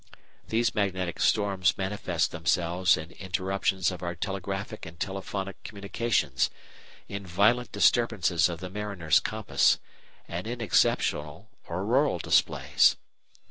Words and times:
These 0.47 0.73
magnetic 0.73 1.19
storms 1.19 1.77
manifest 1.77 2.31
themselves 2.31 2.97
in 2.97 3.11
interruptions 3.11 3.91
of 3.91 4.01
our 4.01 4.15
telegraphic 4.15 4.83
and 4.83 4.99
telephonic 4.99 5.61
communications, 5.61 6.49
in 7.07 7.23
violent 7.23 7.71
disturbances 7.71 8.49
of 8.49 8.61
the 8.61 8.71
mariner's 8.71 9.19
compass, 9.19 9.77
and 10.27 10.47
in 10.47 10.59
exceptional 10.59 11.51
auroral 11.69 12.17
displays. 12.17 12.95